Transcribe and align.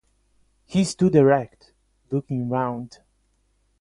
He 0.65 0.83
stood 0.83 1.15
erect, 1.15 1.73
looking 2.09 2.49
round. 2.49 3.01